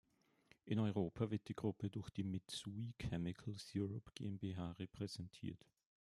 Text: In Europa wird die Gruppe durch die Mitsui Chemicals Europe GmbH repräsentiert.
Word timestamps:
In 0.65 0.79
Europa 0.79 1.29
wird 1.29 1.47
die 1.47 1.53
Gruppe 1.53 1.91
durch 1.91 2.09
die 2.09 2.23
Mitsui 2.23 2.95
Chemicals 2.99 3.71
Europe 3.75 4.09
GmbH 4.15 4.71
repräsentiert. 4.79 5.63